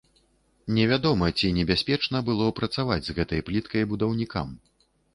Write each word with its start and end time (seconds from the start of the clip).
Невядома, 0.77 1.29
ці 1.41 1.51
небяспечна 1.59 2.23
было 2.31 2.49
працаваць 2.63 3.01
з 3.11 3.19
гэтай 3.21 3.47
пліткай 3.51 3.83
будаўнікам. 3.97 4.61